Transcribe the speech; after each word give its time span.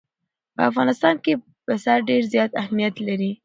په 0.55 0.61
افغانستان 0.69 1.15
کې 1.23 1.33
پسه 1.65 1.93
ډېر 2.07 2.21
زیات 2.33 2.51
اهمیت 2.61 2.95
لري. 3.07 3.31